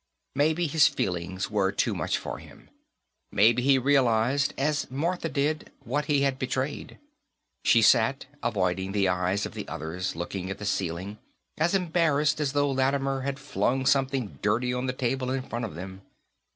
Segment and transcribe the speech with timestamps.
[0.33, 2.71] Maybe his feelings were too much for him.
[3.31, 6.97] Maybe he realized, as Martha did, what he had betrayed.
[7.63, 11.19] She sat, avoiding the eyes of the others, looking at the ceiling,
[11.59, 15.75] as embarrassed as though Lattimer had flung something dirty on the table in front of
[15.75, 16.01] them.